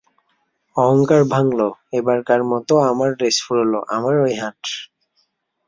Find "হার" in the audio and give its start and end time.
4.35-4.57